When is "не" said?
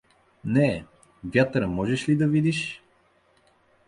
0.45-0.67